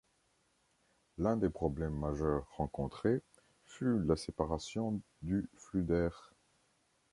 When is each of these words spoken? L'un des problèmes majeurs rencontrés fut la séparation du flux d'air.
L'un 1.19 1.37
des 1.37 1.51
problèmes 1.51 1.93
majeurs 1.95 2.47
rencontrés 2.57 3.21
fut 3.67 3.99
la 3.99 4.15
séparation 4.15 4.99
du 5.21 5.47
flux 5.55 5.83
d'air. 5.83 6.33